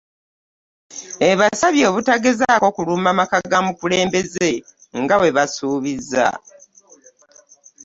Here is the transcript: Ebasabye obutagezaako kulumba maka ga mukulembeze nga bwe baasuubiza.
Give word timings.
Ebasabye 1.29 1.83
obutagezaako 1.89 2.67
kulumba 2.75 3.09
maka 3.19 3.37
ga 3.51 3.59
mukulembeze 3.65 4.49
nga 5.01 5.15
bwe 5.19 5.33
baasuubiza. 5.35 6.25